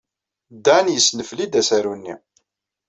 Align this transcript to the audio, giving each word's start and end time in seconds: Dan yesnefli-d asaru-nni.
Dan 0.65 0.85
yesnefli-d 0.89 1.53
asaru-nni. 1.61 2.15